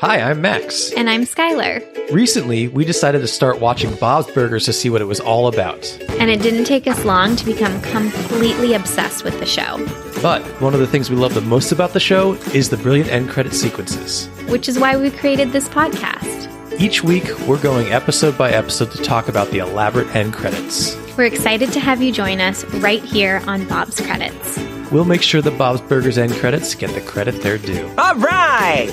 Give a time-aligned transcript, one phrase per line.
[0.00, 0.92] Hi, I'm Max.
[0.92, 1.84] And I'm Skylar.
[2.10, 5.84] Recently, we decided to start watching Bob's Burgers to see what it was all about.
[6.18, 9.76] And it didn't take us long to become completely obsessed with the show,
[10.22, 13.10] But one of the things we love the most about the show is the brilliant
[13.10, 14.26] end credit sequences.
[14.48, 16.48] which is why we created this podcast.
[16.80, 20.96] Each week, we're going episode by episode to talk about the elaborate end credits.
[21.18, 24.79] We're excited to have you join us right here on Bob's Credits.
[24.92, 27.86] We'll make sure the Bob's Burgers end credits get the credit they're due.
[27.96, 28.88] All right.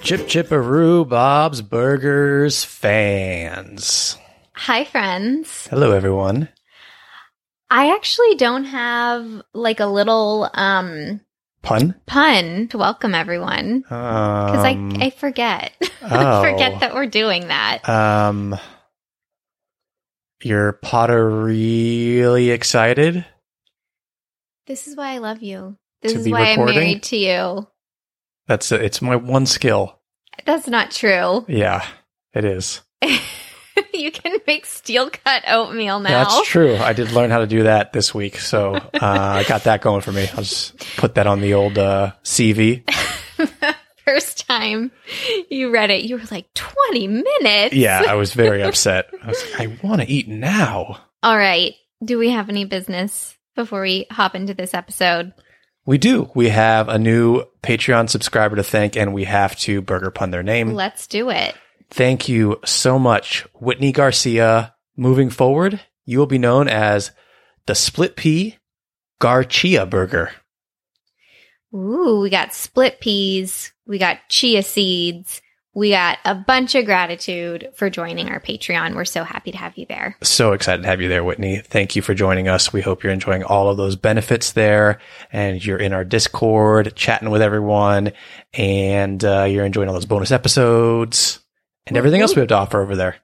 [0.00, 4.16] Chip Chipperoo, Bob's Burgers fans.
[4.54, 5.66] Hi, friends.
[5.68, 6.48] Hello, everyone.
[7.68, 11.20] I actually don't have like a little um
[11.62, 11.96] Pun?
[12.06, 15.72] pun to welcome everyone because Um, I I forget.
[15.82, 16.06] oh.
[16.08, 17.86] I forget that we're doing that.
[17.88, 18.56] Um,
[20.42, 23.26] your Potter really excited?
[24.68, 25.78] This is why I love you.
[26.02, 26.76] This is why recording?
[26.76, 27.66] I'm married to you.
[28.46, 29.98] That's it's my one skill.
[30.44, 31.46] That's not true.
[31.48, 31.86] Yeah,
[32.34, 32.82] it is.
[33.94, 36.24] you can make steel cut oatmeal now.
[36.24, 36.76] That's true.
[36.76, 40.02] I did learn how to do that this week, so uh, I got that going
[40.02, 40.28] for me.
[40.28, 42.84] I'll just put that on the old uh, CV.
[44.04, 44.90] First time
[45.50, 47.74] you read it, you were like 20 minutes.
[47.74, 49.06] Yeah, I was very upset.
[49.22, 51.00] I was like, I want to eat now.
[51.22, 51.74] All right.
[52.04, 55.34] Do we have any business before we hop into this episode?
[55.84, 56.30] We do.
[56.34, 60.44] We have a new Patreon subscriber to thank, and we have to burger pun their
[60.44, 60.74] name.
[60.74, 61.56] Let's do it.
[61.90, 64.74] Thank you so much, Whitney Garcia.
[64.96, 67.10] Moving forward, you will be known as
[67.66, 68.56] the Split Pea
[69.18, 70.30] Garcia Burger.
[71.74, 75.42] Ooh, we got split peas, we got chia seeds,
[75.78, 78.96] we got a bunch of gratitude for joining our Patreon.
[78.96, 80.16] We're so happy to have you there.
[80.22, 81.58] So excited to have you there, Whitney.
[81.58, 82.72] Thank you for joining us.
[82.72, 84.98] We hope you're enjoying all of those benefits there
[85.32, 88.12] and you're in our Discord chatting with everyone
[88.54, 91.38] and uh, you're enjoying all those bonus episodes
[91.86, 93.16] and everything else we have to offer over there.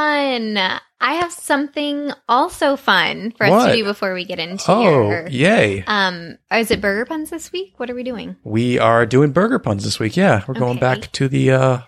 [0.00, 0.58] Fun.
[1.00, 3.66] I have something also fun for us What?
[3.68, 5.84] to do before we get into Oh, your yay.
[5.86, 7.72] Um, is it burger puns this week?
[7.78, 8.36] What are we doing?
[8.44, 10.14] We are doing burger puns this week.
[10.14, 11.78] Yeah, we're going back to the uh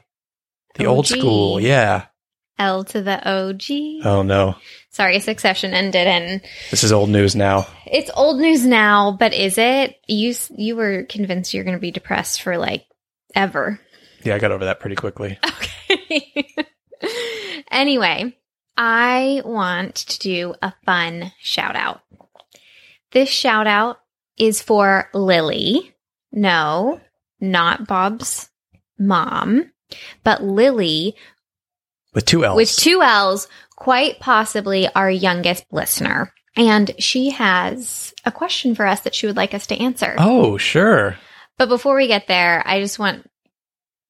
[0.77, 1.61] the old school.
[1.61, 2.07] Yeah.
[2.59, 4.07] L to the OG.
[4.07, 4.57] Oh no.
[4.91, 6.41] Sorry, Succession ended, and
[6.71, 7.67] This is old news now.
[7.85, 9.13] it's old news now.
[9.21, 9.97] But is it?
[10.09, 12.87] You you were convinced you're going to be depressed for like
[13.35, 13.79] ever.
[14.25, 15.39] Yeah, I got over that pretty quickly.
[16.01, 16.55] Okay.
[17.71, 18.37] anyway,
[18.77, 22.01] I want to do a fun shout out.
[23.13, 24.01] This shout out
[24.37, 25.95] is for Lily.
[26.31, 27.01] No,
[27.41, 28.51] not Bob's
[28.99, 29.73] mom,
[30.25, 31.17] but Lily
[32.15, 32.57] With two L's.
[32.57, 36.33] with two L's, quite possibly our youngest listener.
[36.57, 40.17] And she has a question for us that she would like us to answer.
[40.19, 41.17] Oh, sure.
[41.57, 43.29] But before we get there, I just want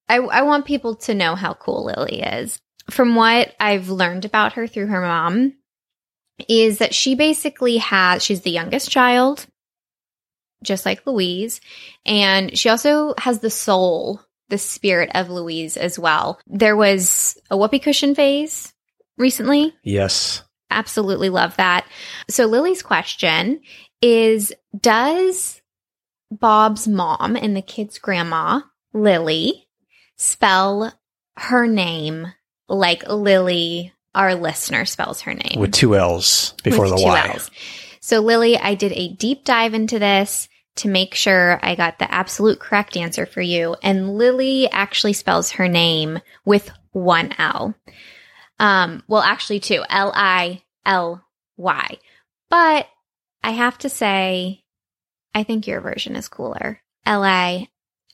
[0.08, 2.58] I, I want people to know how cool Lily is.
[2.90, 5.54] From what I've learned about her through her mom,
[6.48, 9.46] is that she basically has she's the youngest child,
[10.62, 11.60] just like Louise,
[12.06, 16.40] and she also has the soul, the spirit of Louise as well.
[16.46, 18.72] There was a whoopee cushion phase
[19.16, 20.42] recently Yes.
[20.70, 21.86] absolutely love that.
[22.28, 23.60] So Lily's question
[24.00, 25.60] is Does
[26.30, 28.60] Bob's mom and the kid's grandma,
[28.92, 29.66] Lily,
[30.16, 30.94] spell
[31.36, 32.32] her name
[32.68, 35.58] like Lily, our listener, spells her name?
[35.58, 37.32] With two L's before With the Y.
[37.34, 37.50] Ls.
[38.00, 42.12] So, Lily, I did a deep dive into this to make sure I got the
[42.12, 43.76] absolute correct answer for you.
[43.82, 47.74] And Lily actually spells her name with one L.
[48.58, 51.24] Um, well, actually, two L I L
[51.56, 51.98] Y.
[52.48, 52.88] But
[53.42, 54.64] I have to say,
[55.34, 56.80] I think your version is cooler.
[57.04, 57.68] L I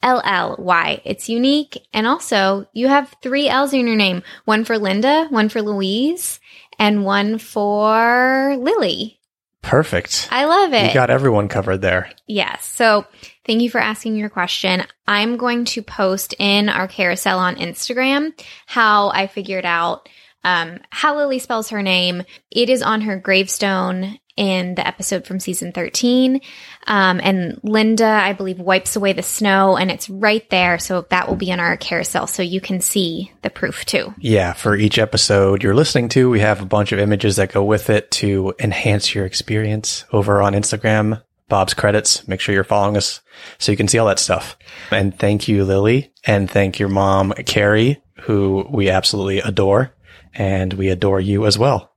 [0.04, 1.00] L L Y.
[1.04, 1.84] It's unique.
[1.92, 6.38] And also, you have three L's in your name one for Linda, one for Louise,
[6.78, 9.18] and one for Lily.
[9.62, 10.28] Perfect.
[10.30, 10.88] I love it.
[10.88, 12.10] You got everyone covered there.
[12.26, 12.66] Yes.
[12.66, 13.06] So
[13.46, 14.84] thank you for asking your question.
[15.08, 20.06] I'm going to post in our carousel on Instagram how I figured out
[20.44, 22.24] um, how Lily spells her name.
[22.50, 26.40] It is on her gravestone in the episode from season 13.
[26.86, 30.78] Um, and Linda, I believe, wipes away the snow and it's right there.
[30.78, 34.12] So that will be in our carousel so you can see the proof too.
[34.18, 37.64] Yeah, for each episode you're listening to, we have a bunch of images that go
[37.64, 41.22] with it to enhance your experience over on Instagram.
[41.48, 42.26] Bob's credits.
[42.26, 43.20] Make sure you're following us
[43.58, 44.56] so you can see all that stuff.
[44.90, 46.12] And thank you, Lily.
[46.26, 49.94] And thank your mom, Carrie, who we absolutely adore.
[50.32, 51.93] And we adore you as well.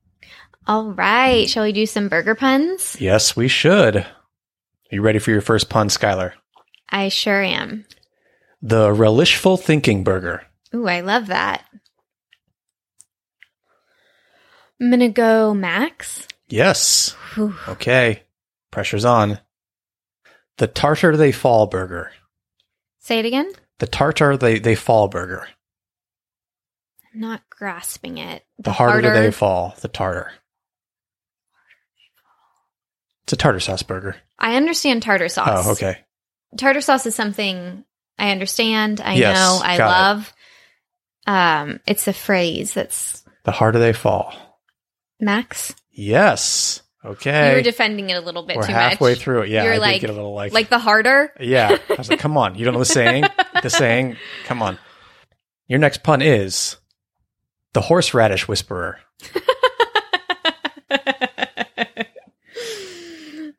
[0.68, 1.48] All right.
[1.48, 2.94] Shall we do some burger puns?
[3.00, 3.96] Yes, we should.
[3.96, 4.06] Are
[4.90, 6.32] you ready for your first pun, Skylar?
[6.90, 7.86] I sure am.
[8.60, 10.42] The relishful thinking burger.
[10.74, 11.64] Ooh, I love that.
[14.78, 16.28] I'm going to go Max.
[16.48, 17.16] Yes.
[17.34, 17.54] Whew.
[17.66, 18.24] Okay.
[18.70, 19.38] Pressure's on.
[20.58, 22.12] The tartar they fall burger.
[22.98, 23.50] Say it again.
[23.78, 25.48] The tartar they, they fall burger.
[27.14, 28.44] I'm not grasping it.
[28.58, 30.32] The, harder, they fall, the tartar.
[33.28, 34.16] It's a tartar sauce burger.
[34.38, 35.66] I understand tartar sauce.
[35.66, 35.98] Oh, okay.
[36.56, 37.84] Tartar sauce is something
[38.18, 39.02] I understand.
[39.02, 39.60] I Yes, know.
[39.62, 39.92] I got it.
[39.92, 40.32] love.
[41.26, 44.32] Um, it's a phrase that's The harder they fall.
[45.20, 45.74] Max.
[45.90, 46.80] Yes.
[47.04, 47.50] Okay.
[47.50, 49.18] You were defending it a little bit We're too halfway much.
[49.20, 49.50] through it.
[49.50, 51.34] Yeah, You're I did like, get a little like, like the harder.
[51.38, 51.76] yeah.
[51.90, 53.24] I was like, come on, you don't know the saying?
[53.62, 54.16] the saying?
[54.46, 54.78] Come on.
[55.66, 56.78] Your next pun is
[57.74, 59.00] the horseradish whisperer.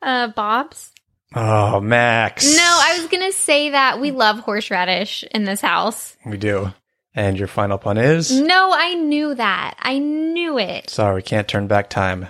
[0.02, 0.92] uh, Bob's.
[1.36, 2.56] Oh, Max.
[2.56, 6.18] No, I was gonna say that we love horseradish in this house.
[6.26, 6.74] We do.
[7.14, 8.32] And your final pun is?
[8.32, 9.76] No, I knew that.
[9.80, 10.90] I knew it.
[10.90, 12.28] Sorry, we can't turn back time.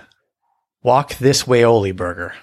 [0.82, 2.34] Walk this way, Oli burger.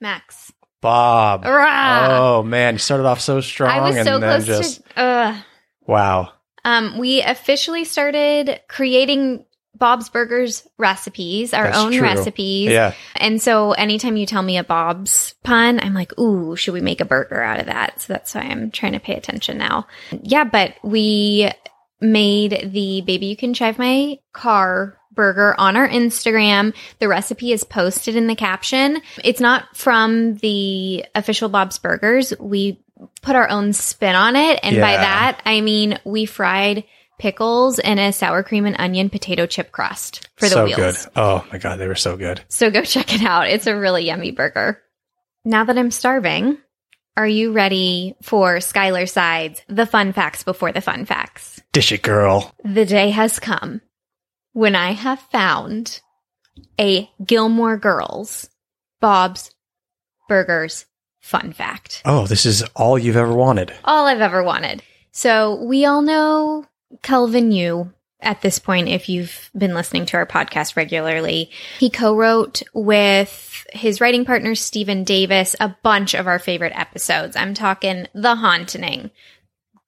[0.00, 0.52] Max.
[0.80, 1.44] Bob.
[1.44, 2.08] Rah!
[2.10, 4.98] Oh man, you started off so strong I was and so then close just to.
[5.00, 5.36] Uh,
[5.86, 6.32] wow.
[6.64, 9.44] um, we officially started creating
[9.82, 12.02] Bob's Burgers recipes, our That's own true.
[12.02, 12.70] recipes.
[12.70, 12.94] Yeah.
[13.16, 17.00] And so anytime you tell me a Bob's pun, I'm like, ooh, should we make
[17.00, 18.00] a burger out of that?
[18.00, 19.88] So that's why I'm trying to pay attention now.
[20.22, 21.50] Yeah, but we
[22.00, 26.74] made the Baby You Can Drive My Car burger on our Instagram.
[27.00, 29.02] The recipe is posted in the caption.
[29.24, 32.32] It's not from the official Bob's Burgers.
[32.38, 32.84] We
[33.20, 34.60] put our own spin on it.
[34.62, 36.84] And by that, I mean we fried
[37.18, 40.76] pickles and a sour cream and onion potato chip crust for the so wheels.
[40.76, 40.96] good.
[41.16, 42.40] Oh my god, they were so good.
[42.48, 43.48] So go check it out.
[43.48, 44.82] It's a really yummy burger.
[45.44, 46.58] Now that I'm starving,
[47.16, 51.60] are you ready for Skylar Sides, the fun facts before the fun facts?
[51.72, 52.54] Dish it, girl.
[52.64, 53.80] The day has come
[54.52, 56.00] when I have found
[56.78, 58.48] a Gilmore Girls
[59.00, 59.50] Bob's
[60.28, 60.86] Burgers
[61.20, 62.02] fun fact.
[62.04, 63.72] Oh, this is all you've ever wanted.
[63.84, 64.82] All I've ever wanted.
[65.12, 66.66] So we all know
[67.02, 71.50] Kelvin Yu at this point, if you've been listening to our podcast regularly.
[71.80, 77.34] He co-wrote with his writing partner, Steven Davis, a bunch of our favorite episodes.
[77.34, 79.10] I'm talking The Haunting,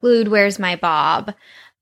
[0.01, 1.33] Glued Where's My Bob,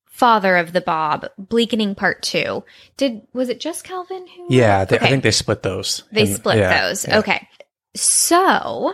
[0.05, 2.63] Father of the Bob, Bleakening Part 2.
[2.97, 4.45] Did, was it just Kelvin who?
[4.51, 5.07] Yeah, they, Okay.
[5.07, 6.03] I think they split those.
[6.11, 7.07] They And- split yeah, those.
[7.07, 7.17] yeah.
[7.17, 7.47] Okay.
[7.95, 8.93] So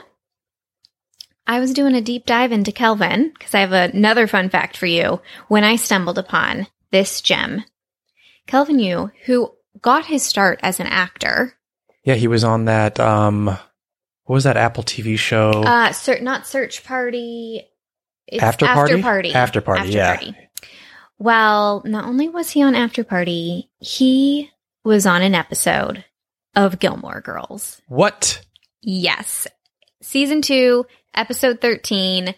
[1.49, 4.85] I was doing a deep dive into Kelvin because I have another fun fact for
[4.85, 7.63] you when I stumbled upon this gem.
[8.45, 9.51] Kelvin Yu, who
[9.81, 11.55] got his start as an actor,
[12.03, 12.99] Yeah, he was on that.
[12.99, 15.49] Um, what was that Apple TV show?
[15.65, 17.63] uh, ser- not Search Party,
[18.27, 18.93] it's After Party?
[18.93, 19.33] After Party.
[19.33, 20.21] After Party, yeah.
[21.17, 24.51] Well, not only was he on After Party, he
[24.83, 26.05] was on an episode
[26.55, 27.81] of Gilmore Girls.
[27.87, 28.41] what?
[28.81, 29.47] Yes.
[30.01, 32.33] Season two, episode 13.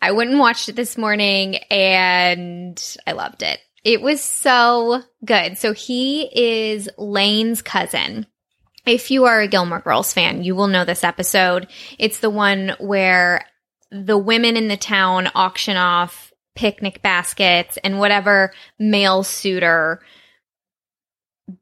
[0.00, 3.60] I went and watched it this morning and I loved it.
[3.84, 5.58] It was so good.
[5.58, 8.26] So he is Lane's cousin.
[8.84, 11.68] If you are a Gilmore Girls fan, you will know this episode.
[11.98, 13.44] It's the one where
[13.90, 20.00] the women in the town auction off picnic baskets and whatever male suitor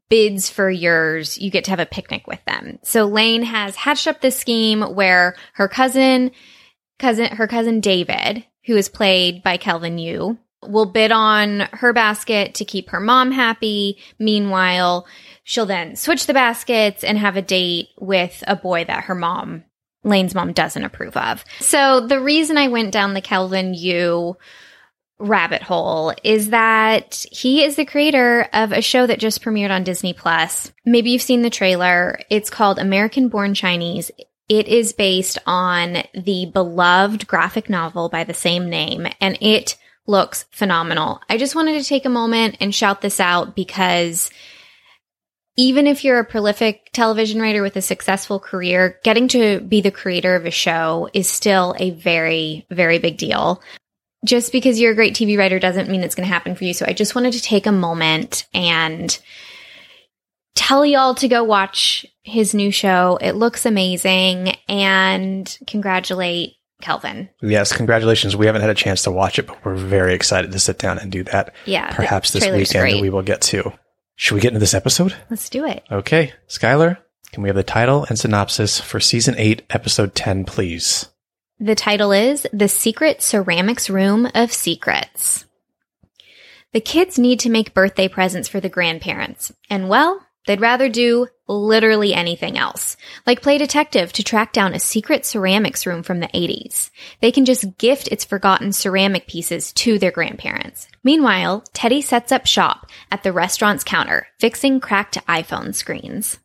[0.09, 2.79] bids for yours, you get to have a picnic with them.
[2.83, 6.31] So Lane has hatched up this scheme where her cousin,
[6.99, 12.55] cousin, her cousin David, who is played by Kelvin Yu, will bid on her basket
[12.55, 13.97] to keep her mom happy.
[14.19, 15.07] Meanwhile,
[15.43, 19.63] she'll then switch the baskets and have a date with a boy that her mom,
[20.03, 21.43] Lane's mom, doesn't approve of.
[21.59, 24.37] So the reason I went down the Kelvin Yu
[25.21, 29.83] rabbit hole is that he is the creator of a show that just premiered on
[29.83, 30.71] Disney Plus.
[30.85, 32.19] Maybe you've seen the trailer.
[32.29, 34.11] It's called American Born Chinese.
[34.49, 40.45] It is based on the beloved graphic novel by the same name, and it looks
[40.51, 41.21] phenomenal.
[41.29, 44.29] I just wanted to take a moment and shout this out because
[45.57, 49.91] even if you're a prolific television writer with a successful career, getting to be the
[49.91, 53.61] creator of a show is still a very, very big deal
[54.25, 56.73] just because you're a great TV writer doesn't mean it's going to happen for you.
[56.73, 59.17] So I just wanted to take a moment and
[60.55, 63.17] tell y'all to go watch his new show.
[63.21, 67.29] It looks amazing and congratulate Kelvin.
[67.41, 68.35] Yes, congratulations.
[68.35, 70.99] We haven't had a chance to watch it, but we're very excited to sit down
[70.99, 71.53] and do that.
[71.65, 71.93] Yeah.
[71.95, 73.01] Perhaps this weekend great.
[73.01, 73.71] we will get to.
[74.15, 75.15] Should we get into this episode?
[75.29, 75.83] Let's do it.
[75.91, 76.33] Okay.
[76.47, 76.97] Skylar,
[77.31, 81.07] can we have the title and synopsis for season 8, episode 10, please?
[81.63, 85.45] The title is The Secret Ceramics Room of Secrets.
[86.73, 91.27] The kids need to make birthday presents for the grandparents, and well, they'd rather do
[91.47, 96.29] literally anything else, like play detective to track down a secret ceramics room from the
[96.29, 96.89] 80s.
[97.19, 100.87] They can just gift its forgotten ceramic pieces to their grandparents.
[101.03, 106.39] Meanwhile, Teddy sets up shop at the restaurant's counter, fixing cracked iPhone screens.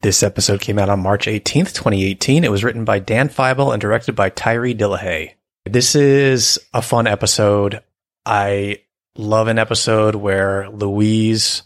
[0.00, 2.44] This episode came out on March 18th, 2018.
[2.44, 5.32] It was written by Dan Fybel and directed by Tyree Dillihay.
[5.64, 7.82] This is a fun episode.
[8.24, 8.82] I
[9.16, 11.64] love an episode where Louise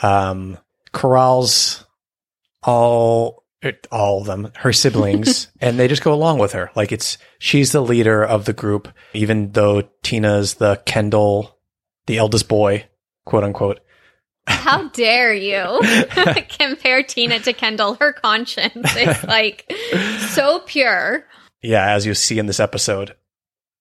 [0.00, 0.58] um,
[0.92, 1.84] corrals
[2.62, 3.42] all
[3.90, 6.70] all of them, her siblings, and they just go along with her.
[6.76, 11.58] Like it's she's the leader of the group, even though Tina's the Kendall,
[12.06, 12.84] the eldest boy,
[13.24, 13.80] quote unquote.
[14.46, 15.80] How dare you
[16.58, 17.94] compare Tina to Kendall?
[17.94, 19.72] Her conscience is like
[20.30, 21.24] so pure.
[21.62, 23.14] Yeah, as you see in this episode.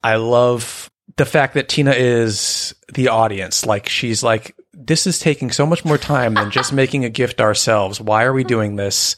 [0.03, 3.65] I love the fact that Tina is the audience.
[3.65, 7.41] Like she's like, this is taking so much more time than just making a gift
[7.41, 7.99] ourselves.
[7.99, 9.15] Why are we doing this?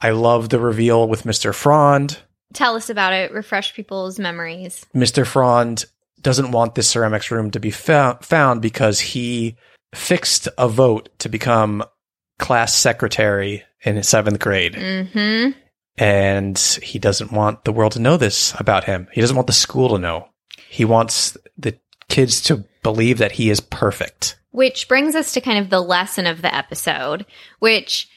[0.00, 1.54] I love the reveal with Mr.
[1.54, 2.18] Frond.
[2.52, 3.32] Tell us about it.
[3.32, 4.84] Refresh people's memories.
[4.94, 5.26] Mr.
[5.26, 5.84] Frond
[6.20, 9.56] doesn't want this ceramics room to be fo- found because he
[9.96, 11.82] fixed a vote to become
[12.38, 14.74] class secretary in seventh grade.
[14.74, 15.58] Mm-hmm.
[15.98, 19.08] And he doesn't want the world to know this about him.
[19.12, 20.28] He doesn't want the school to know.
[20.68, 24.38] He wants the kids to believe that he is perfect.
[24.50, 27.24] Which brings us to kind of the lesson of the episode,
[27.58, 28.08] which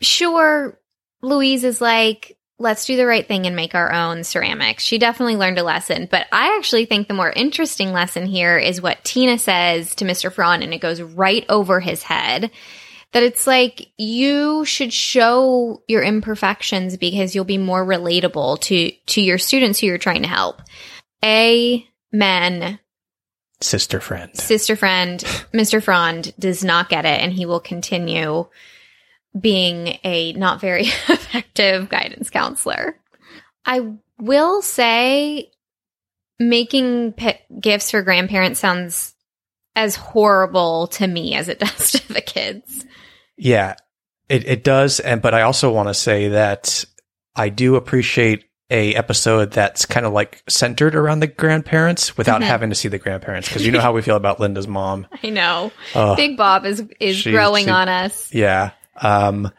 [0.00, 0.78] sure,
[1.20, 4.84] Louise is like, let's do the right thing and make our own ceramics.
[4.84, 8.80] She definitely learned a lesson, but I actually think the more interesting lesson here is
[8.80, 10.32] what Tina says to Mr.
[10.32, 12.50] Frond, and it goes right over his head.
[13.12, 19.20] That it's like you should show your imperfections because you'll be more relatable to to
[19.20, 20.62] your students who you're trying to help.
[21.22, 22.78] Amen.
[23.60, 24.34] Sister friend.
[24.34, 25.20] Sister friend,
[25.52, 25.82] Mr.
[25.82, 28.46] Frond does not get it, and he will continue
[29.38, 32.96] being a not very effective guidance counselor.
[33.64, 35.50] I will say
[36.38, 39.14] making p- gifts for grandparents sounds
[39.76, 42.84] as horrible to me as it does to the kids.
[43.36, 43.76] Yeah,
[44.28, 45.00] it, it does.
[45.00, 46.84] And, but I also want to say that
[47.34, 52.44] I do appreciate a episode that's kind of like centered around the grandparents without Mhm.
[52.46, 53.48] having to see the grandparents.
[53.50, 55.06] Cause you know how we feel about Linda's mom.
[55.22, 55.70] I know.
[55.94, 56.16] Ugh.
[56.16, 58.32] Big Bob is is She- growing she- on us.
[58.32, 58.70] Yeah.
[59.02, 59.50] Um,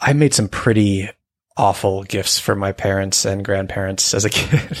[0.00, 1.10] I made some pretty
[1.56, 4.78] awful gifts for my parents and grandparents as a kid.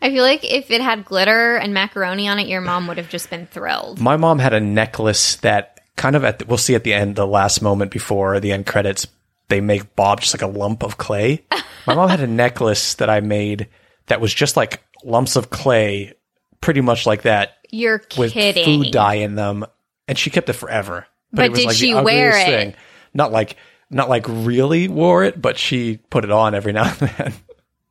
[0.00, 3.08] I feel like if it had glitter and macaroni on it, your mom would have
[3.08, 4.00] just been thrilled.
[4.00, 7.16] my mom had a necklace that kind of at the, we'll see at the end,
[7.16, 9.06] the last moment before the end credits,
[9.48, 11.44] they make Bob just like a lump of clay.
[11.86, 13.68] My mom had a necklace that I made
[14.06, 16.14] that was just like lumps of clay,
[16.62, 18.64] pretty much like that, You're with kidding.
[18.64, 19.66] food dye in them,
[20.08, 21.06] and she kept it forever.
[21.30, 22.46] But it was did like the she wear it?
[22.46, 22.74] Thing.
[23.14, 23.56] Not like
[23.90, 27.32] not like really wore it, but she put it on every now and then.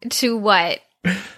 [0.10, 0.80] to what?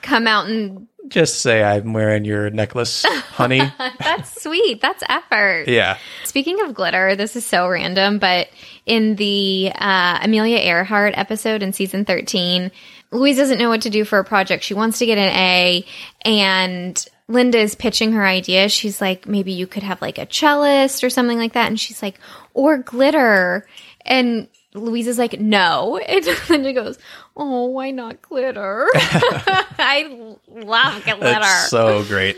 [0.02, 3.60] Come out and Just say I'm wearing your necklace, honey.
[4.00, 4.82] that's sweet.
[4.82, 5.66] That's effort.
[5.68, 5.98] yeah.
[6.24, 8.48] Speaking of glitter, this is so random, but
[8.86, 12.72] in the uh, Amelia Earhart episode in season 13,
[13.12, 14.64] Louise doesn't know what to do for a project.
[14.64, 15.86] She wants to get an A,
[16.24, 18.70] and Linda is pitching her idea.
[18.70, 21.68] She's like, maybe you could have like a cellist or something like that.
[21.68, 22.20] And she's like,
[22.54, 23.68] or glitter.
[24.02, 26.00] And Louise is like, no.
[26.08, 27.00] And Linda goes,
[27.36, 28.88] oh, why not glitter?
[28.96, 31.20] I love glitter.
[31.20, 32.38] That's so great.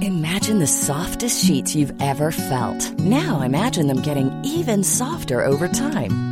[0.00, 2.98] Imagine the softest sheets you've ever felt.
[3.00, 6.31] Now imagine them getting even softer over time.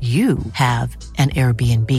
[0.00, 1.92] you have an Airbnb.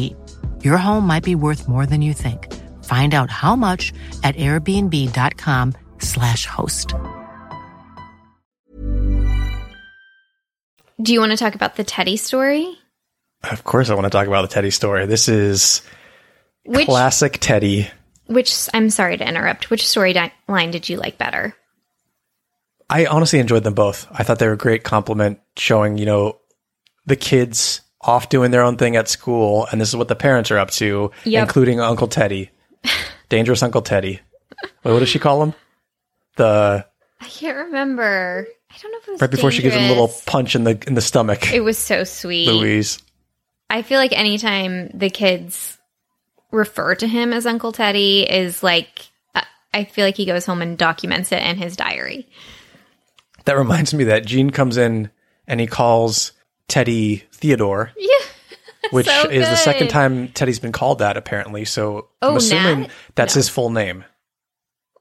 [0.64, 2.54] Your home might be worth more than you think.
[2.84, 3.92] Find out how much
[4.24, 6.94] at airbnb.com/slash host.
[11.02, 12.78] Do you want to talk about the Teddy story?
[13.44, 15.06] Of course, I want to talk about the Teddy story.
[15.06, 15.82] This is
[16.66, 17.88] Which, classic Teddy.
[18.26, 19.70] which I'm sorry to interrupt.
[19.70, 21.56] Which storyline did you like better?
[22.90, 24.08] I honestly enjoyed them both.
[24.12, 26.40] I thought they were a great compliment showing, you know,
[27.06, 30.50] the kids off doing their own thing at school, and this is what the parents
[30.50, 31.44] are up to, Yep.
[31.44, 32.50] including Uncle Teddy,
[33.30, 34.20] dangerous Uncle Teddy.
[34.84, 35.54] Wait, what does she call him?
[36.38, 36.86] The
[37.20, 38.48] I can't remember.
[38.72, 40.64] I don't know if it was right before she gives him a little punch in
[40.64, 41.52] the in the stomach.
[41.54, 42.48] It was so sweet.
[42.48, 43.00] Louise.
[43.70, 45.78] I feel like anytime the kids
[46.52, 49.44] refer to him as Uncle Teddy is like, I-
[49.74, 52.30] I feel like he goes home and documents it in his diary.
[53.46, 55.10] That reminds me that Gene comes in
[55.48, 56.32] and he calls
[56.68, 57.92] Teddy Theodore.
[57.98, 58.18] Yeah.
[58.92, 61.66] Which So is the second time Teddy's been called that, apparently.
[61.66, 62.92] So oh, I'm Oh, assuming Nat?
[63.16, 63.40] that's No.
[63.40, 64.06] his full name.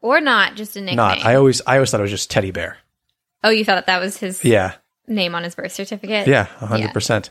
[0.03, 0.97] Or not, just a nickname.
[0.97, 1.25] Not.
[1.25, 2.79] I always I always thought it was just Teddy Bear.
[3.45, 4.75] oh, you thought that was his Yeah.
[5.09, 6.27] name on his birth certificate?
[6.27, 7.31] Yeah, hundred percent.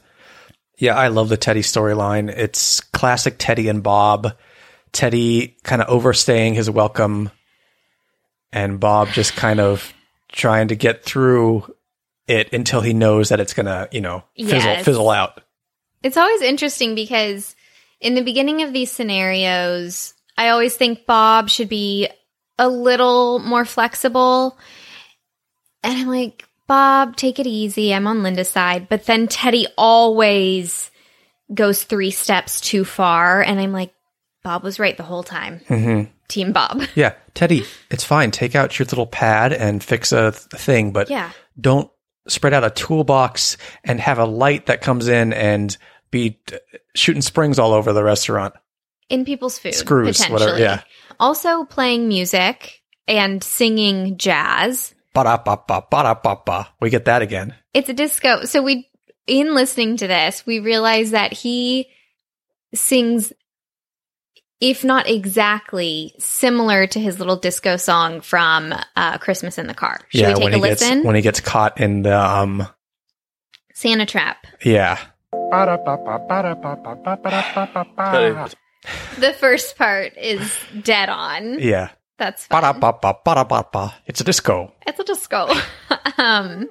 [0.77, 2.29] Yeah, I love the Teddy storyline.
[2.29, 4.35] It's classic Teddy and Bob.
[4.91, 7.29] Teddy kind of overstaying his welcome,
[8.51, 9.93] and Bob just kind of
[10.31, 11.73] trying to get through
[12.27, 14.85] it until he knows that it's gonna, you know, fizzle Yes.
[14.85, 15.41] fizzle out.
[16.03, 17.55] It's always interesting because
[17.99, 22.07] in the beginning of these scenarios, I always think Bob should be
[22.59, 24.57] a little more flexible.
[25.83, 27.93] And I'm like, Bob, take it easy.
[27.93, 28.89] I'm on Linda's side.
[28.89, 30.89] But then Teddy always
[31.53, 33.41] goes three steps too far.
[33.41, 33.93] And I'm like,
[34.43, 35.61] Bob was right the whole time.
[35.67, 36.11] Mm-hmm.
[36.27, 36.81] Team Bob.
[36.95, 38.31] Yeah, Teddy, it's fine.
[38.31, 41.29] Take out your little pad and fix a th- thing, but Yeah.
[41.59, 41.89] don't
[42.27, 45.77] spread out a toolbox and have a light that comes in and
[46.11, 46.39] be
[46.95, 48.53] shooting springs all over the restaurant.
[49.09, 49.75] In people's food.
[49.75, 50.81] Screws, whatever, yeah.
[51.19, 54.95] Also playing music and singing jazz.
[55.13, 56.69] Ba-da-ba-ba, ba-da-ba-ba.
[56.81, 57.55] We get that again.
[57.73, 58.45] It's a disco.
[58.45, 58.89] So we,
[59.27, 61.87] in listening to this, we realize that he
[62.73, 63.31] sings,
[64.61, 69.99] if not exactly similar to his little disco song from uh, Christmas in the Car.
[70.09, 70.89] Should yeah, we take when a he listen?
[70.97, 72.67] gets when he gets caught in the um
[73.73, 74.47] Santa Trap.
[74.63, 74.99] yeah.
[79.19, 80.51] The first part is
[80.83, 81.59] dead on.
[81.59, 81.89] Yeah.
[82.17, 82.61] That's fine.
[82.61, 83.93] Ba-da-ba-ba, ba-da-ba-ba.
[84.05, 84.73] It's a disco.
[84.87, 85.49] It's a disco.
[86.17, 86.69] um,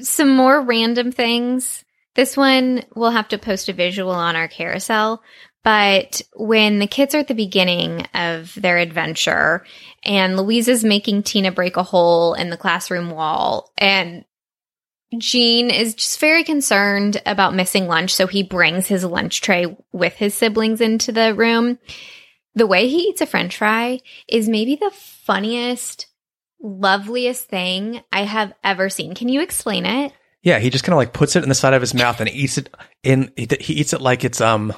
[0.00, 1.84] some more random things.
[2.14, 5.22] This one we'll have to post a visual on our carousel,
[5.64, 9.64] But when the kids are at the beginning of their adventure
[10.02, 14.24] and Louise is making Tina break a hole in the classroom wall and
[15.18, 20.14] Gene is just very concerned about missing lunch, so he brings his lunch tray with
[20.14, 21.78] his siblings into the room.
[22.54, 26.06] The way he eats a french fry is maybe the funniest,
[26.62, 29.14] loveliest thing I have ever seen.
[29.14, 30.12] Can you explain it?
[30.42, 32.28] Yeah, he just kind of like puts it in the side of his mouth and
[32.28, 33.32] eats it in.
[33.36, 34.72] He, he eats it like it's um,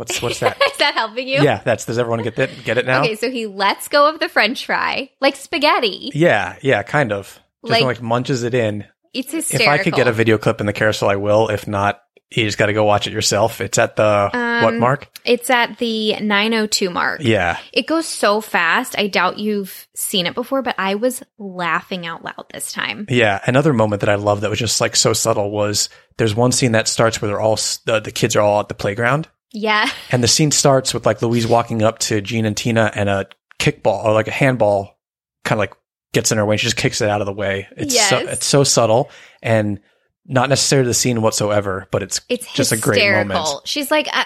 [0.00, 0.60] what's what's that?
[0.72, 1.42] is that helping you?
[1.42, 1.84] yeah, that's.
[1.84, 2.50] Does everyone get that?
[2.64, 3.02] Get it now?
[3.02, 6.10] Okay, so he lets go of the french fry like spaghetti.
[6.14, 7.38] Yeah, yeah, kind of.
[7.64, 8.84] Just Like- like, munches it in.
[9.12, 9.72] It's hysterical.
[9.74, 9.80] If.
[9.80, 11.48] I could get a video clip in the carousel, I will.
[11.48, 13.60] If not, you just got to go watch it yourself.
[13.60, 15.08] It's at the what Um, mark?
[15.24, 17.20] It's at the 902 mark.
[17.22, 18.94] Yeah, It goes so fast.
[18.96, 23.06] I doubt you've seen it before, but I was laughing out loud this time.
[23.10, 23.40] yeah.
[23.46, 26.72] Another moment that I love that was just like so subtle was there's one scene
[26.72, 29.90] that starts where they're all the, the kids are all at the playground, Yeah.
[30.10, 33.26] and the scene starts with like Louise walking up to Gene and Tina, and a
[33.58, 34.98] kickball or like a handball
[35.44, 35.74] kind of like
[36.12, 36.54] gets in her way.
[36.54, 37.68] and She just kicks it out of the way.
[37.76, 39.10] It's so it's so subtle
[39.42, 39.80] and
[40.26, 43.48] not necessarily the scene whatsoever, but it's It's just a great moment.
[43.64, 44.24] She's like, "Uh,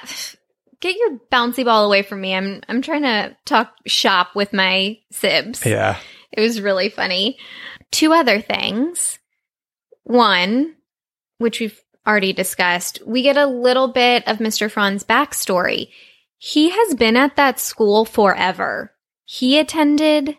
[0.81, 2.35] "Get your bouncy ball away from me!
[2.35, 5.99] I'm I'm trying to talk shop with my sibs." Yeah.
[6.33, 7.39] It was really funny.
[7.91, 9.19] Two other things.
[10.03, 10.75] One,
[11.39, 14.71] which we've already discussed, we get a little bit of Mr.
[14.71, 15.89] Frond's backstory.
[16.39, 18.93] He has been at that school forever.
[19.25, 20.37] He attended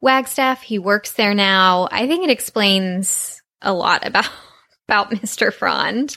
[0.00, 0.62] Wagstaff.
[0.62, 1.88] He works there now.
[1.90, 4.28] I think it explains a lot about
[4.88, 5.52] about Mr.
[5.52, 6.16] Frond.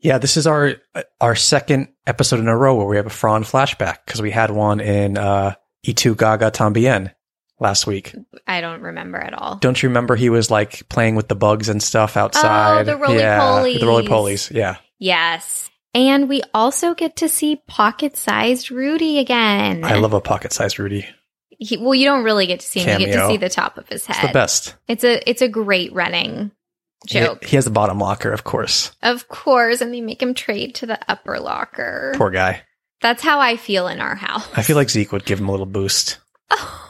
[0.00, 0.76] Yeah, this is our
[1.20, 4.50] our second episode in a row where we have a Frond flashback because we had
[4.50, 5.54] one in uh,
[5.86, 7.12] Y Tu Gaga Tambien
[7.60, 8.14] last week.
[8.46, 9.56] I don't remember at all.
[9.56, 12.80] Don't you remember he was like playing with the bugs and stuff outside?
[12.80, 14.48] Oh, the roly yeah, the roly polies.
[14.48, 14.54] polies.
[14.54, 15.70] Yeah, Yes.
[15.94, 19.84] And we also get to see pocket sized Rudy again.
[19.84, 21.06] I love a pocket sized Rudy.
[21.48, 23.00] he, well, you don't really get to see him.
[23.00, 24.16] You get to see the top of his head.
[24.18, 24.74] It's the best.
[24.86, 26.52] It's a it's a great running
[27.06, 28.92] joke, he has the bottom locker, of course.
[29.02, 32.12] of course, and they make him trade to the upper locker.
[32.16, 32.62] Poor guy.
[33.00, 34.46] That's how I feel in our house.
[34.56, 36.18] I feel like Zeke would give him a little boost.
[36.50, 36.87] Oh,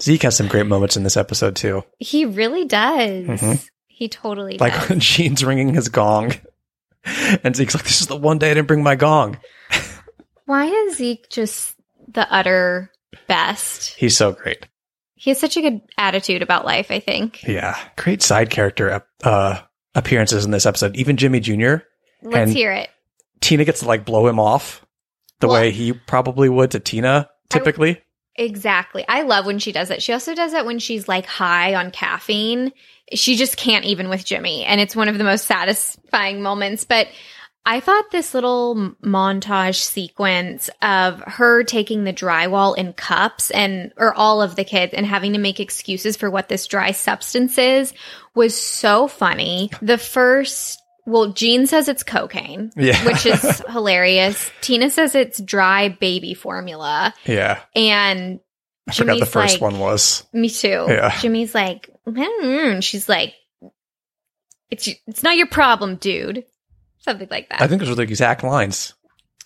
[0.00, 1.82] Zeke has some great moments in this episode too.
[1.98, 3.26] he really does.
[3.26, 3.68] Mhm.
[3.88, 4.88] He totally Like does.
[4.90, 6.32] when Gene's ringing his gong,
[7.42, 9.38] and Zeke's like, "This is the one day I didn't bring my gong."
[10.44, 11.74] Why is Zeke just
[12.08, 12.90] the utter
[13.26, 13.94] best?
[13.96, 14.66] He's so great.
[15.14, 16.90] He has such a good attitude about life.
[16.90, 17.42] I think.
[17.44, 19.60] Yeah, great side character uh,
[19.94, 20.94] appearances in this episode.
[20.96, 21.76] Even Jimmy Jr.
[22.22, 22.90] Let's hear it.
[23.40, 24.84] Tina gets to like blow him off
[25.40, 28.00] the Well- way he probably would to Tina typically.
[28.38, 29.04] Exactly.
[29.08, 30.02] I love when she does it.
[30.02, 32.72] She also does it when she's like high on caffeine.
[33.12, 34.64] She just can't even with Jimmy.
[34.64, 36.84] And it's one of the most satisfying moments.
[36.84, 37.08] But
[37.68, 44.14] I thought this little montage sequence of her taking the drywall in cups and, or
[44.14, 47.92] all of the kids and having to make excuses for what this dry substance is
[48.36, 49.70] was so funny.
[49.82, 53.02] The first, well, Gene says it's cocaine, Yeah.
[53.06, 54.50] which is hilarious.
[54.60, 57.14] Tina says it's dry baby formula.
[57.24, 58.40] yeah, And
[58.88, 60.24] I forgot the Jimmy's first like- one was.
[60.32, 60.86] me too.
[60.88, 61.16] Yeah.
[61.20, 63.34] Jimmy's like, "Mm," and she's like,
[64.70, 66.44] "It's it's not your problem, dude."
[66.98, 67.62] Something like that.
[67.62, 68.94] I think those were the exact lines.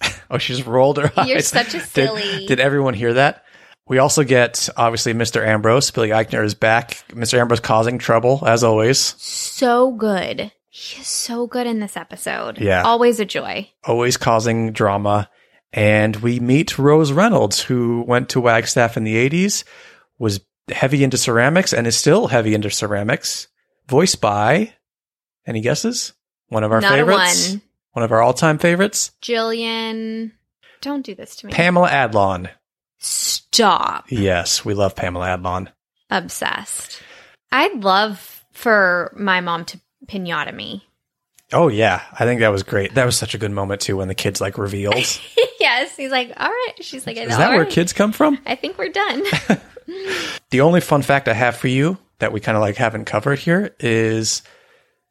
[0.31, 1.29] oh, she just rolled her eyes.
[1.29, 2.47] You're such a Did- silly.
[2.47, 3.45] Did, everyone hear that?
[3.87, 5.45] We also get obviously Mr.
[5.47, 5.91] Ambrose.
[5.91, 6.91] Billy Eichner is back.
[7.09, 7.39] Mr.
[7.39, 8.99] Ambrose causing trouble as always.
[8.99, 10.53] so good.
[10.73, 12.59] He is so good in this episode.
[12.61, 12.83] Yeah.
[12.83, 13.69] always a joy.
[13.85, 15.29] always causing drama.
[15.73, 19.63] And we meet Rose Reynolds, who went to Wagstaff in the 80s,
[20.19, 23.47] was heavy into ceramics, and is still heavy into ceramics.
[23.89, 24.73] Voiced by,
[25.47, 26.13] any guesses?
[26.49, 27.51] One of our Not favorites?
[27.51, 27.63] one.
[27.93, 29.13] One of our all time favorites?
[29.23, 30.33] Jillian,
[30.81, 31.53] don't do this to me.
[31.53, 32.51] Pamela Adlon.
[32.99, 34.07] Stop.
[34.11, 35.69] Yes, we love Pamela Adlon.
[36.11, 37.01] Obsessed.
[37.53, 40.87] I'd love for my mom to pinata me.
[41.53, 42.03] Oh, yeah.
[42.13, 42.95] I think that was great.
[42.95, 44.95] That was such a good moment, too, when the kids like revealed.
[45.61, 46.73] Yes, he's like, all right.
[46.81, 48.39] She's like, "Is that where kids come from?
[48.47, 49.23] I think we're done.
[50.51, 53.39] The only fun fact I have for you that we kind of like haven't covered
[53.41, 54.43] here is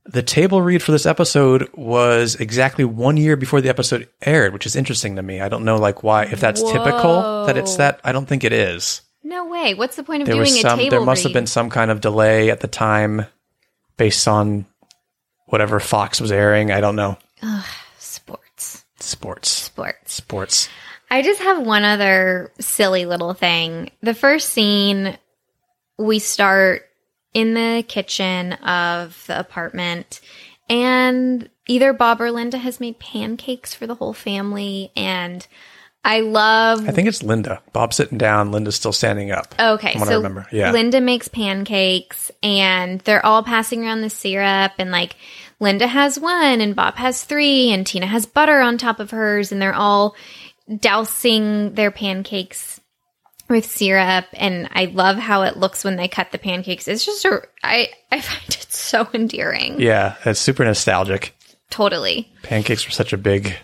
[0.05, 4.65] the table read for this episode was exactly one year before the episode aired, which
[4.65, 5.39] is interesting to me.
[5.41, 7.99] I don't know like why if that's typical that it's that.
[8.03, 9.01] I don't think it is.
[9.23, 9.73] no way.
[9.75, 11.69] What's the point of There doing was a some table there must have been some
[11.69, 13.25] kind of delay at the time
[13.97, 14.65] based on
[15.49, 16.71] whatever Fox was airing.
[16.71, 17.17] I don't know.
[17.97, 18.85] sports.
[18.99, 19.49] Sports.
[19.49, 20.13] Sports.
[20.13, 20.69] Sports.
[21.11, 23.91] I just have one other silly little thing.
[24.01, 25.17] The first scene,
[25.97, 26.83] we start
[27.33, 30.21] in the kitchen of the apartment,
[30.69, 35.45] and either Bob or Linda has made pancakes for the whole family, and
[36.03, 36.87] I love.
[36.87, 37.61] I think it's Linda.
[37.73, 38.51] Bob's sitting down.
[38.51, 39.53] Linda's still standing up.
[39.59, 40.47] Okay, so I remember.
[40.51, 40.71] Yeah.
[40.71, 45.15] Linda makes pancakes, and they're all passing around the syrup, and like
[45.59, 49.51] Linda has one, and Bob has three, and Tina has butter on top of hers,
[49.51, 50.15] and they're all
[50.79, 52.79] dousing their pancakes
[53.49, 56.87] with syrup and I love how it looks when they cut the pancakes.
[56.87, 59.81] It's just a I I find it so endearing.
[59.81, 61.35] yeah, it's super nostalgic.
[61.69, 62.31] Totally.
[62.43, 63.55] Pancakes were such a big,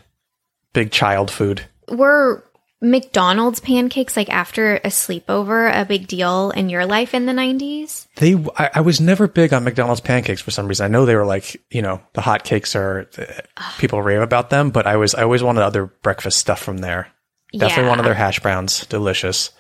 [0.74, 1.66] big child food.
[1.90, 2.44] Were
[2.82, 8.08] McDonald's pancakes like after a sleepover a big deal in your life in the 90s?
[8.16, 10.86] They, I, I was never big on McDonald's pancakes for some reason.
[10.86, 13.10] I know they were like, you know, the hot cakes are
[13.80, 17.08] people rave about them, but I was, I always wanted other breakfast stuff from there.
[17.54, 17.90] Definitely Yeah.
[17.90, 19.52] one of their hash browns, delicious.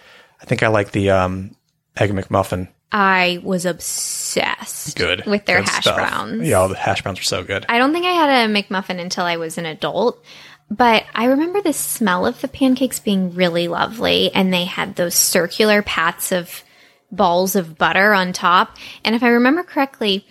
[0.41, 1.55] I think I like the um,
[1.97, 2.67] egg McMuffin.
[2.91, 5.95] I was obsessed Good with their Good hash stuff.
[5.95, 6.47] browns.
[6.47, 7.65] Yeah, all the hash browns were so good.
[7.69, 10.23] I don't think I had a McMuffin until I was an adult,
[10.69, 15.15] but I remember the smell of the pancakes being really lovely, and they had those
[15.15, 16.63] circular pats of
[17.11, 18.75] balls of butter on top.
[19.03, 20.25] And if I remember correctly,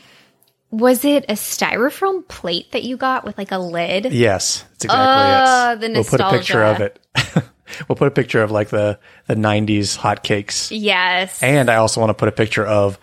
[0.70, 4.12] was it a styrofoam plate that you got with like a lid?
[4.12, 5.42] Yes, that's exactly Oh, it.
[5.44, 6.98] Ah, the We'll put a picture of it.
[7.88, 11.42] we'll put a picture of like the the '90s hotcakes, Yes.
[11.42, 12.98] and I also want to put a picture of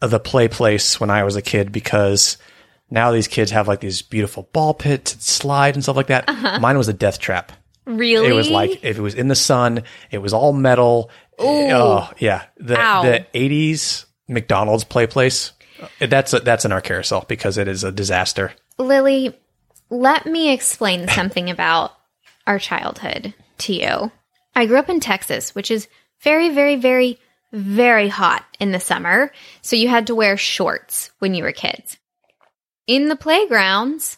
[0.00, 2.36] the play place when I was a kid because
[2.90, 6.28] now these kids have like these beautiful ball pits and slide and stuff like that.
[6.28, 6.58] Uh-huh.
[6.60, 7.52] Mine was a death trap.
[7.84, 8.28] really?
[8.28, 11.10] It was like if it was in the sun, it was all metal.
[11.38, 13.02] Oh yeah, the Ow.
[13.02, 15.52] the '80s McDonald's play place.
[16.00, 18.52] Uh, that's a, that's in our carousel because it is a disaster.
[18.78, 19.36] Lily,
[19.90, 21.92] let me explain something about
[22.46, 24.10] our childhood to you.
[24.54, 25.88] I grew up in Texas, which is
[26.22, 27.18] very, very, very,
[27.52, 29.30] very hot in the summer.
[29.60, 31.98] So you had to wear shorts when you were kids.
[32.86, 34.16] In the playgrounds,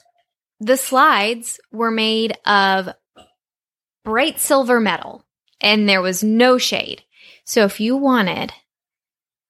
[0.60, 2.90] the slides were made of
[4.04, 5.24] bright silver metal
[5.60, 7.02] and there was no shade.
[7.44, 8.52] So if you wanted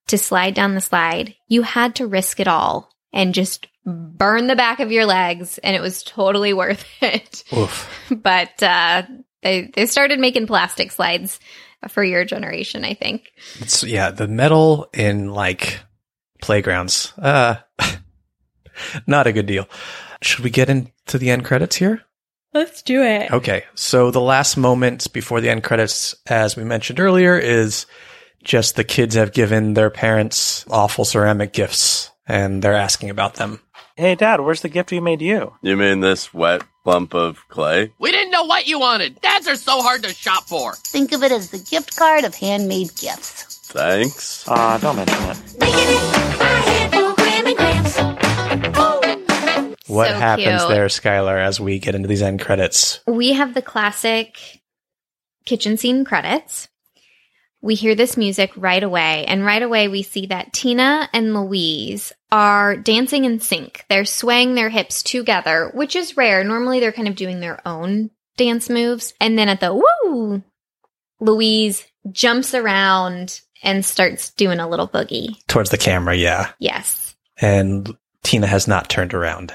[0.07, 4.55] to slide down the slide, you had to risk it all and just burn the
[4.55, 7.43] back of your legs and it was totally worth it.
[7.53, 7.89] Oof.
[8.09, 9.03] But uh
[9.41, 11.39] they they started making plastic slides
[11.87, 13.31] for your generation, I think.
[13.59, 15.79] It's, yeah, the metal in like
[16.41, 17.13] playgrounds.
[17.17, 17.55] Uh,
[19.07, 19.67] not a good deal.
[20.21, 22.03] Should we get into the end credits here?
[22.53, 23.31] Let's do it.
[23.31, 23.63] Okay.
[23.75, 27.85] So the last moment before the end credits, as we mentioned earlier, is
[28.43, 33.59] just the kids have given their parents awful ceramic gifts and they're asking about them.
[33.95, 35.53] Hey, Dad, where's the gift we made you?
[35.61, 37.91] You mean this wet lump of clay?
[37.99, 39.19] We didn't know what you wanted.
[39.19, 40.73] Dads are so hard to shop for.
[40.75, 43.59] Think of it as the gift card of handmade gifts.
[43.67, 44.47] Thanks.
[44.47, 46.48] Aw, don't mention it.
[49.87, 50.69] What So happens cute.
[50.69, 52.99] there, Skylar, as we get into these end credits?
[53.07, 54.37] We have the classic
[55.45, 56.67] kitchen scene credits.
[57.61, 62.13] We hear this music right away, and right away we see that Tina and Louise
[62.31, 63.83] are dancing in sync.
[63.89, 66.43] They're swaying their hips together, which is rare.
[66.43, 69.13] Normally they're kind of doing their own dance moves.
[69.19, 70.43] And then at the woo,
[71.19, 75.35] Louise jumps around and starts doing a little boogie.
[75.47, 76.51] Towards the camera, yeah.
[76.59, 77.15] Yes.
[77.41, 79.53] And Tina has not turned around.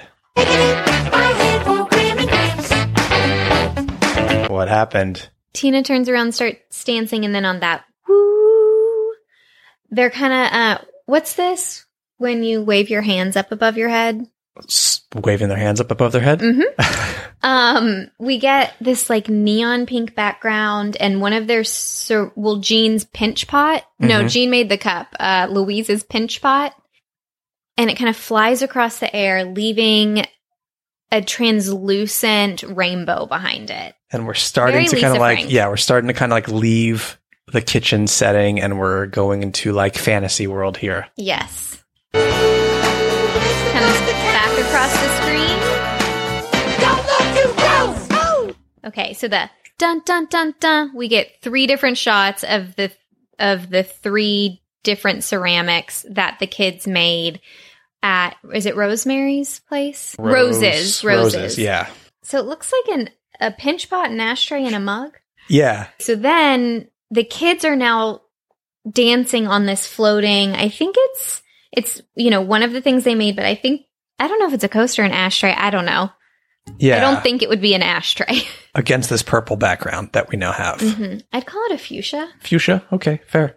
[4.48, 5.29] What happened?
[5.53, 9.12] Tina turns around, starts dancing, and then on that woo,
[9.90, 11.85] they're kind of, uh, what's this?
[12.18, 14.27] When you wave your hands up above your head?
[14.68, 16.40] S- waving their hands up above their head?
[16.40, 17.11] Mm-hmm.
[17.44, 23.05] Um, we get this like neon pink background, and one of their sur- well, Gene's
[23.05, 23.85] pinch pot.
[23.98, 24.31] No, Mhm.
[24.31, 25.09] Jean made the cup.
[25.20, 26.74] Uh, Louise's pinch pot,
[27.77, 30.25] and it kind of flies across the air, leaving
[31.11, 33.95] a translucent rainbow behind it.
[34.13, 35.53] And we're starting Very to kind of like, Frank.
[35.53, 39.73] yeah, we're starting to kind of like leave the kitchen setting and we're going into
[39.73, 41.07] like fantasy world here.
[41.17, 41.83] Yes.
[42.13, 45.61] Kind of back across the screen.
[48.87, 52.93] Okay, so the dun dun dun dun, we get three different shots of the
[53.39, 57.40] of the three different ceramics that the kids made
[58.03, 60.14] at is it Rosemary's place?
[60.18, 61.88] Rose- roses, roses, Yeah.
[62.23, 65.18] So it looks like an a pinch pot, an ashtray, and a mug.
[65.49, 65.88] Yeah.
[65.99, 68.23] So then the kids are now
[68.90, 70.53] dancing on this floating.
[70.55, 71.42] I think it's
[71.73, 73.83] it's you know one of the things they made, but I think
[74.18, 75.53] I don't know if it's a coaster or an ashtray.
[75.53, 76.11] I don't know.
[76.79, 76.97] Yeah.
[76.97, 78.40] I don't think it would be an ashtray.
[78.75, 80.81] Against this purple background that we now have.
[80.81, 82.29] hmm I'd call it a fuchsia.
[82.40, 82.83] Fuchsia?
[82.92, 83.57] Okay, fair.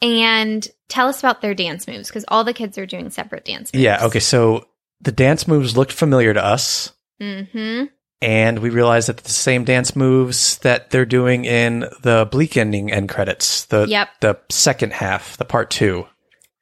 [0.00, 3.72] And tell us about their dance moves because all the kids are doing separate dance
[3.72, 3.82] moves.
[3.82, 4.04] Yeah.
[4.06, 4.20] Okay.
[4.20, 4.66] So
[5.00, 6.92] the dance moves looked familiar to us.
[7.20, 7.86] Mm-hmm.
[8.20, 12.92] And we realized that the same dance moves that they're doing in the bleak ending
[12.92, 14.08] end credits, the Yep.
[14.20, 16.06] the second half, the part two.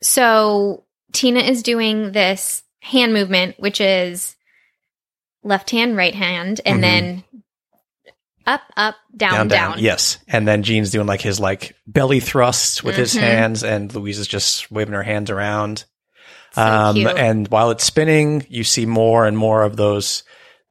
[0.02, 4.36] So Tina is doing this hand movement, which is
[5.42, 6.82] left hand, right hand, and Mhm.
[6.82, 7.24] then
[8.46, 9.48] up, up, down, down.
[9.48, 9.78] down, down.
[9.80, 10.18] Yes.
[10.28, 13.20] And then Gene's doing like his like belly thrusts with his Mhm.
[13.20, 15.84] hands, and Louise is just waving her hands around.
[16.54, 20.22] So um, and while it's spinning, you see more and more of those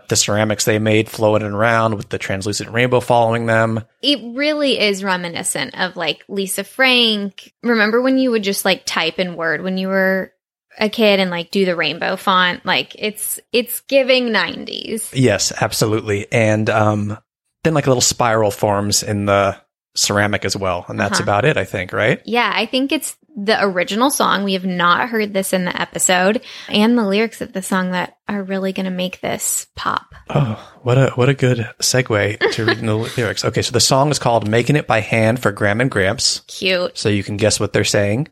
[0.08, 3.84] the ceramics they made floating around with the translucent rainbow following them.
[4.04, 7.52] It really is reminiscent of like Lisa Frank.
[7.64, 10.32] Remember when you would just like type in Word when you were
[10.78, 12.64] a kid and like do the rainbow font?
[12.66, 15.10] Like it's it's giving 90s.
[15.14, 16.32] Yes, absolutely.
[16.32, 17.18] And um,
[17.66, 19.58] then like a little spiral forms in the
[19.96, 21.24] ceramic as well, and that's Uh-huh.
[21.24, 21.92] about it, I think.
[21.94, 22.22] Right?
[22.26, 24.46] Yeah, I think it's the original song.
[24.46, 28.16] We have not heard this in the episode, and the lyrics of the song that
[28.30, 30.16] are really going to make this pop.
[30.30, 33.44] Oh, what a what a good segue to reading the lyrics.
[33.44, 36.42] Okay, so the song is called "Making It by Hand" for Gram and Gramps.
[36.48, 36.98] Cute.
[36.98, 38.30] So you can guess what they're saying.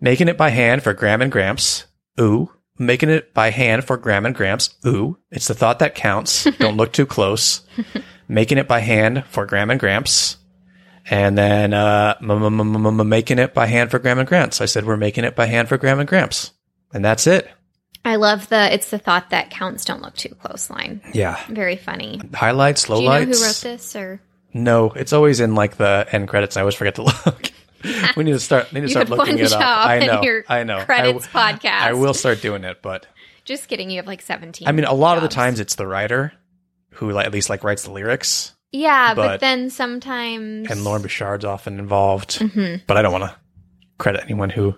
[0.00, 1.84] Making it by hand for Gram and Gramps.
[2.18, 2.50] Ooh.
[2.78, 4.74] Making it by hand for Gram and Gramps.
[4.86, 5.18] Ooh.
[5.30, 6.44] It's the thought that counts.
[6.58, 7.60] Don't look too close.
[8.30, 10.36] Making it by hand for Gram and Gramps.
[11.10, 14.60] And then uh, making it by hand for Gram and Gramps.
[14.60, 16.52] I said we're making it by hand for Gram and Gramps.
[16.94, 17.50] And that's it.
[18.04, 19.84] I love the it's the thought that counts.
[19.84, 21.00] Don't look too close line.
[21.12, 21.42] Yeah.
[21.48, 22.20] Very funny.
[22.32, 24.22] Highlights, Do you know who wrote this or?
[24.54, 26.56] No, it's always in like the end credits.
[26.56, 27.50] I always forget to look.
[28.16, 28.72] we need to start.
[28.72, 29.60] Need to You start looking one it up.
[29.60, 30.22] job I know.
[30.22, 30.84] your I know.
[30.84, 31.64] credits I, podcast.
[31.80, 33.06] I will start doing it, but
[33.44, 33.90] Just kidding.
[33.90, 34.68] You have like 17.
[34.68, 36.32] I mean, a lot of the times it's the writer
[36.94, 40.70] who like, at least like writes the lyrics, Yeah, but, but- then sometimes.
[40.70, 42.38] and Loren Bouchard's often involved.
[42.38, 42.82] Mhm.
[42.86, 43.36] But I don't want to
[43.98, 44.74] credit anyone who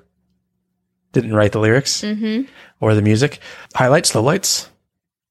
[1.13, 2.49] didn't write the lyrics Mhm.
[2.81, 3.39] or the music.
[3.75, 4.69] Highlights, lowlights.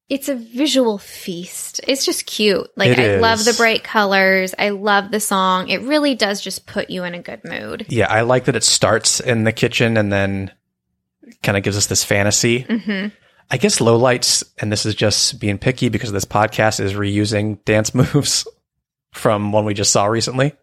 [0.08, 1.80] It's a visual feast.
[1.88, 2.68] It's just cute.
[2.76, 4.54] Like It I love the bright colors.
[4.58, 5.68] I love the song.
[5.70, 7.86] It really does just put you in a good mood.
[7.88, 10.50] Yeah, I like that it starts in the kitchen and then
[11.42, 12.60] kind of gives us this fantasy.
[12.68, 13.06] hmm
[13.52, 17.94] I guess lowlights, and this is just being picky because this podcast is reusing dance
[18.14, 18.48] moves
[19.12, 20.54] from one we just saw recently.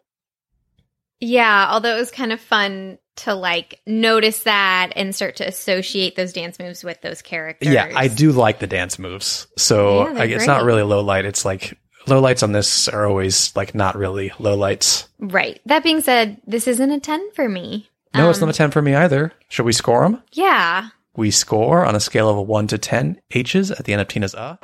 [1.20, 6.16] Yeah, although it was kind of fun to like notice that and start to associate
[6.16, 7.72] those dance moves with those characters.
[7.72, 9.48] Yeah, I do like the dance moves.
[9.58, 11.26] So Yeah, I, it's not really low light.
[11.26, 15.08] It's like low lights on this are always like not really low lights.
[15.20, 15.60] Right.
[15.66, 17.90] That being said, this isn't a 10 for me.
[18.16, 19.34] No, it's Um, not a 10 for me either.
[19.50, 20.24] Should we score them?
[20.32, 20.90] Yeah.
[21.20, 24.08] We score on a scale of a 1 to 10 H's at the end of
[24.08, 24.56] Tina's uh.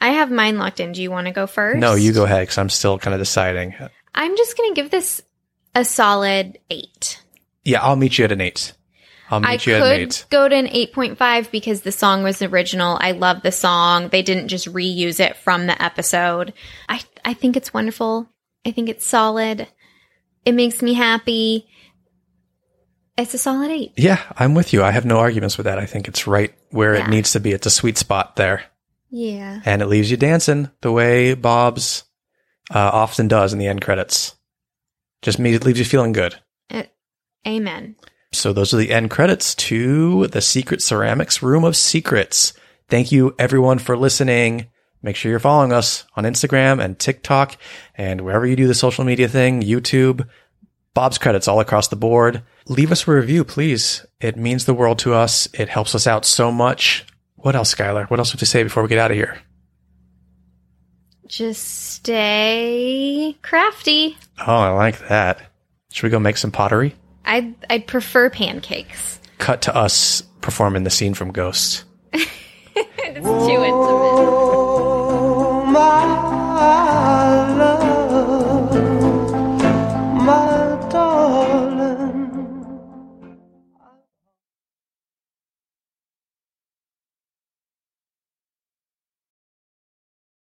[0.00, 0.90] I have mine locked in.
[0.90, 1.78] Do you want to go first?
[1.78, 3.76] No, you go ahead because I'm still kind of deciding.
[4.16, 5.22] I'm just going to give this
[5.76, 7.22] a solid 8.
[7.64, 8.72] Yeah, I'll meet you at an 8.
[9.30, 10.26] I'll meet I you at an could 8.
[10.30, 12.98] go to an 8.5 because the song was original.
[13.00, 14.08] I love the song.
[14.08, 16.54] They didn't just reuse it from the episode.
[16.88, 18.28] I I think it's wonderful.
[18.66, 19.68] I think it's solid.
[20.44, 21.68] It makes me happy.
[23.18, 23.92] It's a solid 8.
[23.96, 24.82] Yeah, I'm with you.
[24.82, 25.78] I have no arguments with that.
[25.78, 27.04] I think it's right where Yeah.
[27.06, 27.50] it needs to be.
[27.52, 28.62] It's a sweet spot there.
[29.10, 29.60] Yeah.
[29.64, 32.04] And it leaves you dancing the way Bob's
[32.72, 34.36] uh, often does in the end credits.
[35.22, 36.36] Just me, it leaves you feeling good.
[36.70, 36.84] Uh,
[37.46, 37.96] amen.
[38.32, 42.52] So those are the end credits to the Secret Ceramics Room of Secrets.
[42.88, 44.66] Thank you everyone for listening.
[45.02, 47.56] Make sure you're following us on Instagram and TikTok
[47.96, 50.28] and wherever you do the social media thing, YouTube,
[50.94, 52.42] Bob's credits all across the board.
[52.68, 54.04] Leave us a review, please.
[54.20, 55.48] It means the world to us.
[55.54, 57.06] It helps us out so much.
[57.36, 58.08] What else, Skylar?
[58.10, 59.38] What else would you say before we get out of here?
[61.26, 64.16] Just stay crafty.
[64.46, 65.40] Oh, I like that.
[65.92, 66.94] Should we go make some pottery?
[67.24, 69.18] I'd, I'd prefer pancakes.
[69.38, 71.84] Cut to us performing the scene from Ghost.
[73.10, 73.72] It's too intimate.
[73.72, 77.37] Oh, my